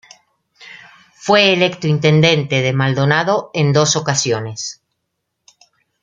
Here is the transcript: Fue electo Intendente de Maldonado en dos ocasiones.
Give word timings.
Fue 1.13 1.53
electo 1.53 1.85
Intendente 1.85 2.63
de 2.63 2.73
Maldonado 2.73 3.51
en 3.53 3.71
dos 3.71 3.95
ocasiones. 3.95 4.81